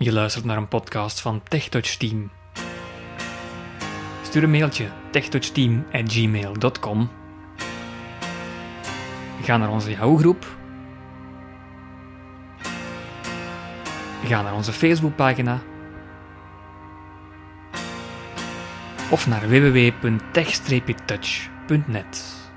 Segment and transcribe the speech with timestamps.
[0.00, 2.30] Je luistert naar een podcast van TechTouch Team.
[4.22, 7.10] Stuur een mailtje techtouchteam@gmail.com.
[9.42, 10.56] Ga naar onze Yahoo-groep.
[14.24, 15.62] Ga naar onze Facebookpagina.
[19.10, 22.47] Of naar www.tech-touch.net.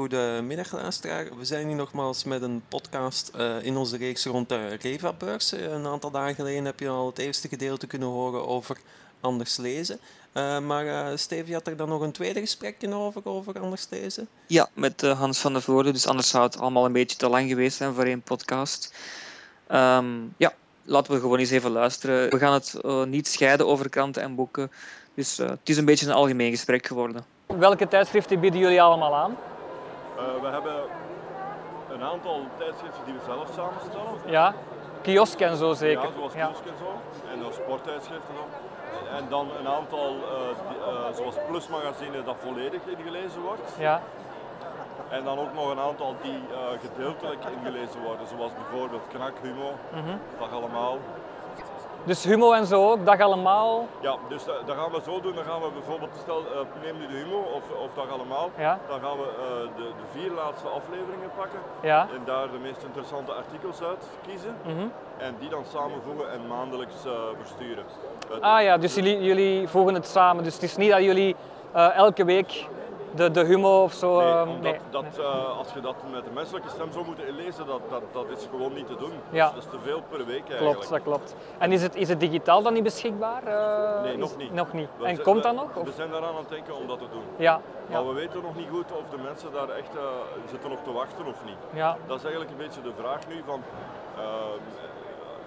[0.00, 1.26] Goedemiddag luisteraar.
[1.38, 5.52] We zijn hier nogmaals met een podcast eh, in onze reeks rond de Reva-beurs.
[5.52, 8.76] Eh, een aantal dagen geleden heb je al het eerste gedeelte kunnen horen over
[9.20, 9.98] anders lezen.
[10.34, 14.28] Uh, maar uh, Steve, had er dan nog een tweede gesprekje over, over anders lezen?
[14.46, 15.92] Ja, met uh, Hans van der Voorde.
[15.92, 18.94] Dus anders zou het allemaal een beetje te lang geweest zijn voor één podcast.
[19.72, 22.30] Um, ja, laten we gewoon eens even luisteren.
[22.30, 24.70] We gaan het niet scheiden over kranten en boeken.
[25.14, 27.24] Dus het is een beetje een algemeen gesprek geworden.
[27.46, 29.36] Welke tijdschriften bieden jullie allemaal aan?
[30.40, 30.74] We hebben
[31.88, 34.14] een aantal tijdschriften die we zelf samenstellen.
[34.26, 34.54] Ja,
[35.02, 36.02] kiosk en zo zeker.
[36.02, 36.90] Ja, zoals kiosk en zo.
[37.32, 38.44] En dan sporttijdschriften zo.
[39.16, 40.08] En dan een aantal,
[40.68, 43.74] die, uh, zoals Plusmagazine, dat volledig ingelezen wordt.
[43.78, 44.02] Ja.
[45.08, 49.70] En dan ook nog een aantal die uh, gedeeltelijk ingelezen worden, zoals bijvoorbeeld Knak, Humo,
[49.92, 50.20] mm -hmm.
[50.38, 50.98] Dag Allemaal.
[52.04, 53.86] Dus Humo en zo ook, Dag Allemaal?
[54.00, 55.34] Ja, dus dat, dat gaan we zo doen.
[55.34, 56.42] Dan gaan we bijvoorbeeld, stel,
[56.84, 58.50] neem nu de Humo of, of Dag Allemaal.
[58.58, 58.78] Ja.
[58.88, 59.28] Dan gaan we
[59.76, 61.60] de, de, vier laatste afleveringen pakken.
[61.82, 62.00] Ja.
[62.14, 64.54] En daar de meest interessante artikels uit kiezen.
[64.64, 64.92] Mm -hmm.
[65.18, 66.94] En die dan samenvoegen en maandelijks
[67.38, 67.84] versturen.
[68.40, 70.44] Ah ja, dus jullie, jullie voegen het samen.
[70.44, 71.36] Dus het is niet dat jullie
[71.76, 72.66] uh, elke week
[73.14, 74.18] de, de humo of zo.
[74.18, 74.80] Nee, uh, omdat nee.
[74.90, 78.38] Dat, uh, als je dat met de menselijke stem zou moeten inlezen, dat, dat, dat
[78.38, 79.12] is gewoon niet te doen.
[79.30, 79.46] Ja.
[79.46, 80.72] Dat is te veel per week eigenlijk.
[80.72, 81.34] Klopt, dat klopt.
[81.58, 83.42] En is het, is het digitaal dan niet beschikbaar?
[84.02, 84.52] nee, is, nog niet.
[84.52, 84.88] Nog niet.
[84.96, 85.76] We en zijn, komt dat nog?
[85.76, 85.84] Of?
[85.84, 87.24] We zijn daaraan aan het denken om dat te doen.
[87.36, 87.60] Ja.
[87.90, 89.92] Maar we weten nog niet goed of de mensen daar echt
[90.50, 91.58] zitten op te wachten of niet.
[91.72, 91.96] Ja.
[92.06, 93.62] Dat is eigenlijk een beetje de vraag nu van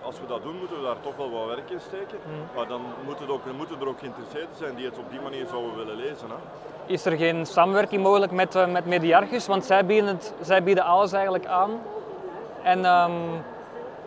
[0.03, 2.17] als we dat doen, moeten we daar toch wel wat werk in steken.
[2.25, 2.55] Mm.
[2.55, 5.75] Maar dan moeten, ook, moeten er ook geïnteresseerden zijn die het op die manier zouden
[5.75, 6.27] willen lezen.
[6.29, 6.35] Hè.
[6.85, 9.47] Is er geen samenwerking mogelijk met, uh, met Mediarchus?
[9.47, 11.81] Want zij bieden, het, zij bieden alles eigenlijk aan.
[12.63, 13.43] En um,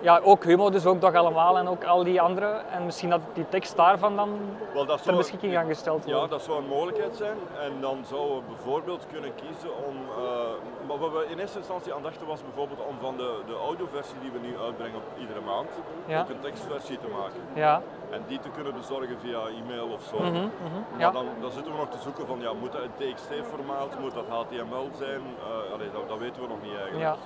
[0.00, 2.62] ja, ook Humo, dus ook Dag Allemaal en ook al die andere.
[2.70, 4.38] En misschien dat die tekst daarvan dan
[4.74, 6.22] Wel, dat ter beschikking gaan gesteld worden.
[6.22, 7.38] Ja, dat zou een mogelijkheid zijn.
[7.60, 9.96] En dan zouden we bijvoorbeeld kunnen kiezen om...
[9.96, 10.24] Uh,
[10.88, 14.18] maar wat we in eerste instantie aan dachten was bijvoorbeeld om van de, de audioversie
[14.20, 15.70] die we nu uitbrengen op iedere maand,
[16.06, 16.20] ja.
[16.20, 17.40] ook een tekstversie te maken.
[17.54, 17.82] Ja.
[18.10, 20.18] En die te kunnen bezorgen via e-mail of zo.
[20.18, 21.10] Mm -hmm, mm -hmm, maar ja.
[21.10, 24.28] dan, dan zitten we nog te zoeken van, ja, moet dat een TXT-formaat, moet dat
[24.28, 25.22] HTML zijn?
[25.22, 27.02] Uh, allee, dat, dat weten we nog niet eigenlijk.
[27.10, 27.16] Ja.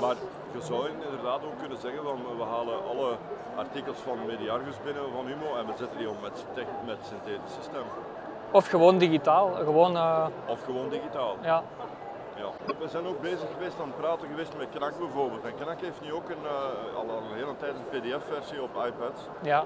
[0.00, 0.16] Maar
[0.52, 3.16] je zou inderdaad ook kunnen zeggen van we halen alle
[3.56, 6.44] artikels van Mediargus binnen van Humo en we zetten die om met,
[6.86, 7.86] met synthetische stem.
[8.50, 9.50] Of gewoon digitaal.
[9.54, 10.26] Gewoon, uh...
[10.46, 11.36] Of gewoon digitaal.
[11.42, 11.62] Ja.
[12.36, 12.74] Ja.
[12.78, 15.44] We zijn ook bezig geweest aan het praten geweest met Knak bijvoorbeeld.
[15.44, 19.20] En Knak heeft nu ook een, uh, al een hele tijd een pdf-versie op iPads.
[19.42, 19.64] Ja.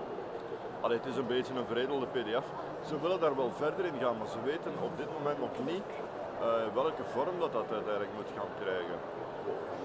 [0.81, 2.47] Allee, het is een beetje een veredelde pdf.
[2.89, 5.91] Ze willen daar wel verder in gaan, maar ze weten op dit moment nog niet
[6.41, 8.99] uh, welke vorm dat, dat uiteindelijk moet gaan krijgen.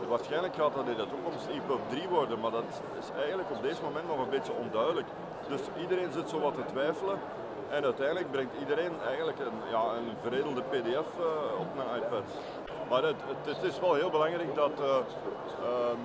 [0.09, 2.63] Waarschijnlijk gaat dat in de toekomst EPUB 3 worden, maar dat
[2.99, 5.07] is eigenlijk op deze moment nog een beetje onduidelijk.
[5.47, 7.19] Dus iedereen zit zo wat te twijfelen
[7.69, 12.23] en uiteindelijk brengt iedereen eigenlijk een, ja, een veredelde pdf uh, op naar iPad.
[12.89, 15.99] Maar het, het, is wel heel belangrijk dat uh, um,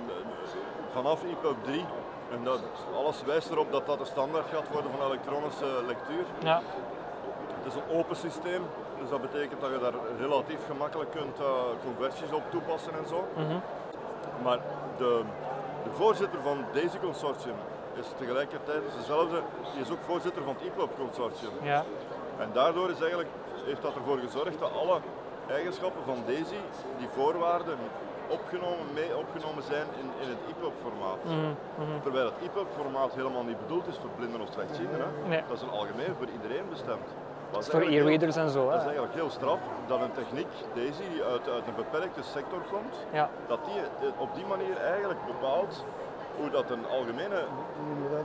[0.93, 1.85] vanaf EPUB 3,
[2.31, 2.61] en dat,
[2.95, 6.25] alles wijst erop dat dat de standaard gaat worden van elektronische lectuur.
[6.43, 6.61] Ja.
[7.63, 8.61] Het is een open systeem,
[8.99, 11.47] dus dat betekent dat je daar relatief gemakkelijk kunt uh,
[11.85, 13.27] conversies op toepassen en zo.
[13.35, 13.61] Mm -hmm.
[14.43, 14.59] Maar
[14.97, 15.21] de,
[15.83, 17.55] de, voorzitter van deze consortium
[17.93, 19.41] is tegelijkertijd dezelfde,
[19.73, 21.51] die is ook voorzitter van het IPLOP consortium.
[21.61, 21.83] Ja.
[22.39, 23.29] En daardoor is eigenlijk,
[23.65, 24.99] heeft dat ervoor gezorgd dat alle
[25.49, 26.61] eigenschappen van Daisy,
[26.97, 27.77] die voorwaarden,
[28.27, 31.21] opgenomen, mee opgenomen zijn in, in het EPUB formaat.
[31.23, 32.01] Mm -hmm.
[32.01, 35.07] Terwijl het EPUB formaat helemaal niet bedoeld is voor blinden of slechtzienden.
[35.27, 35.43] Nee.
[35.47, 37.07] Dat is een algemeen voor iedereen bestemd.
[37.59, 38.69] Voor e-readers en zo.
[38.69, 42.61] Dat is eigenlijk heel straf dat een techniek, deze die uit, uit een beperkte sector
[42.71, 43.29] komt, ja.
[43.47, 45.85] dat die op die manier eigenlijk bepaalt
[46.37, 47.43] hoe dat een algemene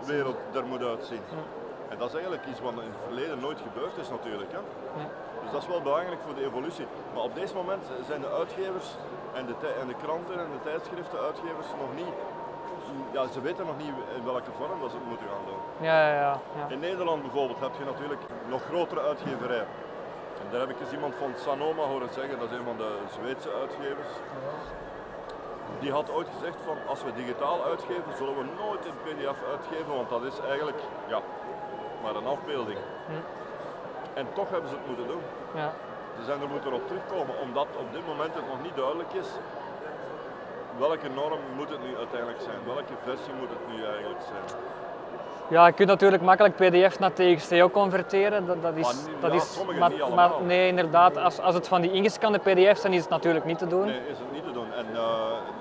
[0.04, 1.22] wereld er moet uitzien.
[1.88, 4.52] En dat is eigenlijk iets wat in het verleden nooit gebeurd is natuurlijk.
[4.52, 4.60] Hè?
[4.96, 5.08] Nee.
[5.42, 6.86] Dus dat is wel belangrijk voor de evolutie.
[7.14, 8.88] Maar op deze moment zijn de uitgevers
[9.38, 12.14] en de, en de kranten en de tijdschriften uitgevers nog niet
[13.10, 15.86] ja, ze weten nog niet in welke vorm dat ze het moeten gaan doen.
[15.88, 16.66] Ja, ja, ja, ja.
[16.68, 19.66] In Nederland bijvoorbeeld heb je natuurlijk nog grotere uitgeverijen.
[20.42, 22.90] En daar heb ik eens iemand van Sanoma horen zeggen, dat is een van de
[23.16, 24.12] Zweedse uitgevers.
[25.80, 29.92] Die had ooit gezegd van als we digitaal uitgeven, zullen we nooit in PDF uitgeven,
[29.94, 31.20] want dat is eigenlijk ja,
[32.02, 32.78] maar een afbeelding.
[33.06, 33.12] Hm.
[34.18, 35.22] En toch hebben ze het moeten doen.
[35.54, 35.72] Ja.
[36.18, 39.28] Ze zijn er moeten op terugkomen, omdat op dit moment het nog niet duidelijk is
[40.78, 42.58] welke norm moet het nu uiteindelijk zijn?
[42.64, 44.61] Welk welke versie moet het nu eigenlijk zijn?
[45.49, 48.46] Ja, je kunt natuurlijk makkelijk PDF naar TXT converteren.
[48.46, 51.69] Dat, dat is, Maar dat ja, is, maar, niet maar nee, inderdaad, als, als het
[51.69, 53.84] van die ingescande PDF's zijn, is het natuurlijk niet te doen.
[53.84, 54.73] Nee, is het niet te doen.
[54.73, 55.02] En eh,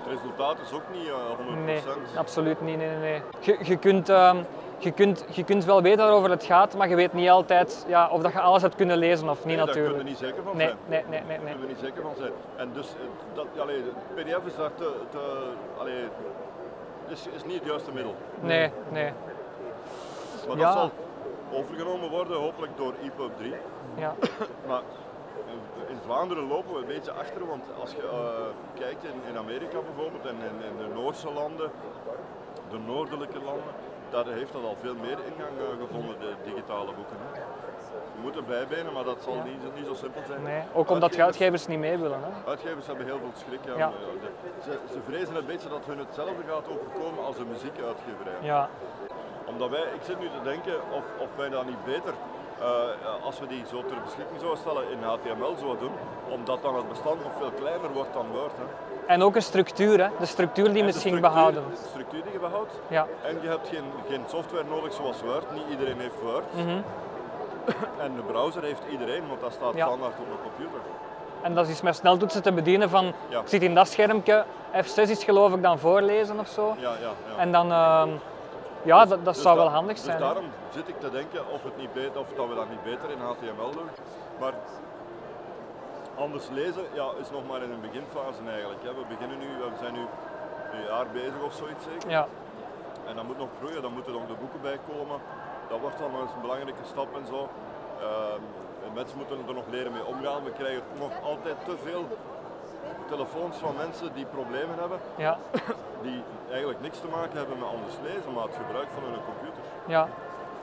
[0.04, 1.64] het resultaat is ook niet eh 100%.
[1.66, 1.82] Nee,
[2.18, 2.78] absoluut niet.
[2.78, 3.22] Nee, nee, nee.
[3.40, 4.38] Je, je, kunt, ehm,
[4.78, 8.10] je, kunt, je kunt wel weten waarover het gaat, maar je weet niet altijd ja,
[8.10, 9.96] of dat je alles hebt kunnen lezen of niet Nee, daar natuurlijk.
[9.96, 10.80] kun je niet zeker van Nee, zijn.
[10.88, 11.54] nee, nee, nee, Daar nee.
[11.54, 12.32] kun je niet zeker van zijn.
[12.56, 16.04] En dus, eh, dat, allee, de PDF is daar te, te allee,
[17.08, 18.16] is, is niet het juiste middel.
[18.40, 19.12] Nee, nee.
[20.48, 20.64] Maar Ja.
[20.64, 20.92] dat zal
[21.60, 23.54] overgenomen worden, hopelijk door EPUB 3.
[23.96, 24.14] Ja.
[24.68, 24.82] Maar
[25.48, 29.38] in- in Vlaanderen lopen we een beetje achter, want als je eh, kijkt in, in
[29.38, 31.72] Amerika bijvoorbeeld en in, in de Noorse landen,
[32.70, 33.74] de noordelijke landen,
[34.24, 37.18] daar heeft dat al veel meer ingang eh, gevonden, de digitale boeken.
[37.24, 37.40] Hè.
[38.16, 39.44] Je moet erbij benen, maar dat zal Ja.
[39.44, 40.44] niet, niet zo simpel zijn.
[40.44, 40.62] Nee.
[40.74, 42.20] Ook omdat Uitgevers- uitgevers niet mee willen.
[42.28, 42.32] Hè.
[42.50, 43.60] Uitgevers hebben heel veel schrik.
[43.66, 43.76] Ja.
[43.84, 43.90] Ja.
[43.90, 48.40] De- Ze, ze vrezen een beetje dat hun hetzelfde gaat overkomen als een muziekuitgeverij.
[48.42, 48.70] Ja.
[49.46, 52.14] Omdat wij, ik zit nu te denken of, of wij dat niet beter,
[52.60, 55.96] eh, als we die zo ter beschikking zouden stellen in HTML zouden doen,
[56.30, 58.56] omdat dan het bestand nog veel kleiner wordt dan Word.
[58.62, 58.68] Hè.
[59.08, 60.08] En ook een structuur, hè.
[60.20, 61.64] de structuur die En de misschien behouden.
[61.70, 62.74] De structuur die je behoudt.
[62.88, 63.08] Ja.
[63.24, 65.52] En je hebt geen, geen software nodig zoals Word.
[65.54, 66.44] Niet iedereen heeft Word.
[66.56, 66.78] Mhm.
[68.06, 69.86] En de browser heeft iedereen, want dat staat Ja.
[69.86, 70.80] standaard op een computer.
[71.42, 73.40] En dat is met sneltoetsen te bedienen van, Ja.
[73.40, 76.76] ik zit in dat schermpje, F6 is geloof ik dan voorlezen of zo.
[76.80, 77.38] Ja, ja, ja.
[77.42, 78.10] En dan, ehm,
[78.84, 80.18] ja, dat, dat Dus zou da- wel handig zijn.
[80.18, 82.84] Dus daarom zit ik te denken of, het niet beter, of dat we dat niet
[82.84, 83.90] beter in HTML doen.
[84.40, 84.54] Maar
[86.16, 88.84] anders lezen ja, is nog maar in een beginfase eigenlijk.
[88.84, 88.94] Hè.
[88.94, 90.04] We, beginnen nu, we zijn nu
[90.74, 92.10] een jaar bezig of zoiets zeker.
[92.10, 92.28] Ja,
[93.08, 95.20] En dat moet nog groeien, dan moeten nog de boeken bij komen.
[95.70, 97.40] Dat wordt dan nog eens een belangrijke stap en zo.
[98.00, 98.42] Ehm,
[98.86, 100.44] en mensen moeten er nog leren mee omgaan.
[100.44, 102.04] We krijgen nog altijd te veel
[103.08, 105.38] telefoons van mensen die problemen hebben, ja,
[106.02, 109.64] die eigenlijk niks te maken hebben met anders lezen, maar het gebruik van hun computer.
[109.88, 110.08] ja.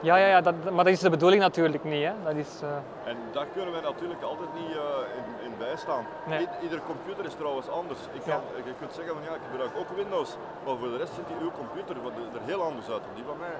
[0.02, 2.04] Ja, ja, ja dat, maar dat is de bedoeling natuurlijk niet.
[2.04, 2.12] Hè.
[2.24, 6.04] Dat is, eh, En daar kunnen wij natuurlijk altijd niet eh, in, in bijstaan.
[6.26, 6.40] Nee.
[6.42, 7.98] I- ieder computer is trouwens anders.
[8.12, 11.12] Ik kan, Je kunt zeggen van ja, ik gebruik ook Windows, maar voor de rest
[11.14, 13.56] ziet die uw computer er heel anders uit dan die van mij.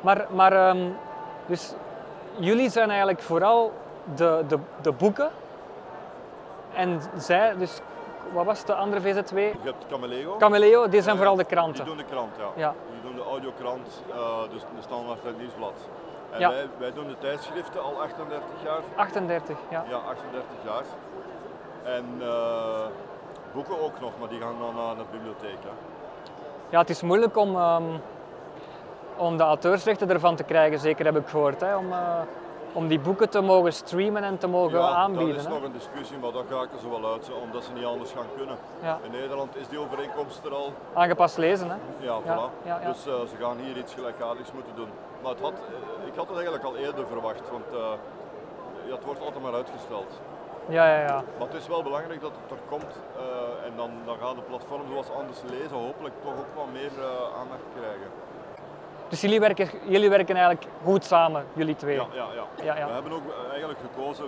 [0.00, 0.88] Maar, maar ehm,
[1.46, 1.74] dus
[2.38, 3.72] jullie zijn eigenlijk vooral
[4.14, 5.30] de, de, de boeken.
[6.74, 7.80] En zij, dus
[8.32, 9.34] wat was de andere VZ2?
[9.36, 10.36] Je hebt Cameleo.
[10.36, 11.84] Cameleo, die zijn Eh, vooral de Die kranten.
[11.84, 12.48] doen de krant, ja.
[12.56, 12.74] Ja.
[12.92, 14.16] Die doen de audiokrant, eh
[14.52, 15.72] dus de standaard het nieuwsblad.
[16.30, 16.48] En Ja.
[16.50, 18.80] wij, wij doen de tijdschriften al 38 jaar.
[18.96, 19.84] 38, ja.
[19.88, 20.84] Ja, 38 jaar.
[21.94, 22.86] En eh,
[23.52, 25.58] boeken ook nog, maar die gaan dan naar de bibliotheek.
[25.62, 25.70] Hè.
[26.68, 27.82] Ja, het is moeilijk om, ehm,
[29.16, 31.60] om de auteursrechten ervan te krijgen, zeker heb ik gehoord.
[31.60, 31.92] Hè, om,
[32.76, 35.34] om die boeken te mogen streamen en te mogen ja, aanbieden.
[35.34, 35.54] dat is hè.
[35.54, 38.30] nog een discussie, maar dat raken ze wel uit, zo, omdat ze niet anders gaan
[38.36, 38.56] kunnen.
[38.82, 38.98] Ja.
[39.02, 40.72] In Nederland is die overeenkomst er al.
[40.94, 41.76] Aangepast lezen, hè?
[41.98, 42.48] Ja, voilà.
[42.64, 42.78] ja.
[42.78, 44.88] Dus eh, ze gaan hier iets gelijkaardigs moeten doen.
[45.22, 47.78] Maar het had, eh, ik had het eigenlijk al eerder verwacht, want eh,
[48.88, 50.10] ja, het wordt altijd maar uitgesteld.
[50.68, 51.22] Ja, ja, ja.
[51.38, 52.94] Maar het is wel belangrijk dat het er komt
[53.66, 56.94] en dan, dan gaan de platforms zoals Anders Lezen hopelijk toch ook wat meer
[57.40, 58.10] aandacht krijgen.
[59.08, 61.94] Dus jullie werken, jullie werken eigenlijk goed samen, jullie twee.
[61.94, 62.64] Ja, ja, ja.
[62.64, 62.86] Ja, ja.
[62.86, 64.24] We hebben ook eigenlijk gekozen,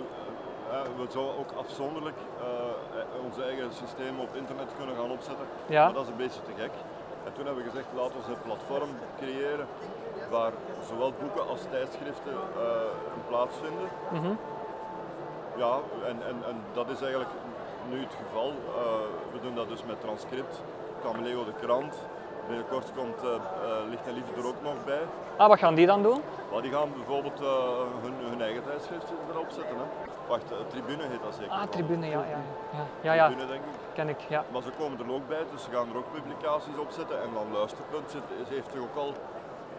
[0.71, 5.45] eh, we zouden ook afzonderlijk eh, onze eigen systeem op internet kunnen gaan opzetten.
[5.65, 5.83] Ja.
[5.83, 6.71] Maar dat is een beetje te gek.
[7.25, 8.89] En toen hebben we gezegd, laten we een platform
[9.21, 9.67] creëren
[10.29, 10.51] waar
[10.89, 13.87] zowel boeken als tijdschriften eh, een plaats vinden.
[14.17, 14.33] Mhm.
[15.55, 15.73] Ja,
[16.05, 17.33] en, en, en dat is eigenlijk
[17.89, 18.53] nu het geval.
[19.31, 20.61] We doen dat dus met transcript,
[21.03, 21.95] Cameleo de krant.
[22.49, 25.01] Binnenkort komt eh eh, Licht en Liefde er ook nog bij.
[25.37, 26.21] Ah, wat gaan die dan doen?
[26.51, 27.47] Maar die gaan bijvoorbeeld eh,
[28.03, 29.75] hun, hun eigen tijdschriftje erop zetten.
[29.81, 29.85] Hè.
[30.27, 31.51] Wacht, Tribune heet dat zeker?
[31.51, 31.69] Ah, wel.
[31.69, 32.41] tribune, ja, ja.
[32.77, 33.75] Ja, ja, ja Tribune denk ik.
[33.93, 34.43] ken ik, ja.
[34.51, 37.17] Maar ze komen er ook bij, dus ze gaan er ook publicaties op zetten.
[37.21, 39.13] En dan Luisterpunt zit, heeft toch ook al,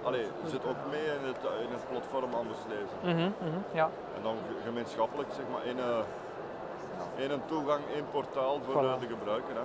[0.08, 2.96] allee, zit ook mee in het, in het platform Anders Lezen.
[3.14, 3.86] Mhm, mhm, ja.
[4.16, 8.98] En dan ge- gemeenschappelijk, zeg maar, één, eh, één een toegang, één portaal voor Voilà.
[9.00, 9.54] de gebruiker.
[9.60, 9.64] Hè.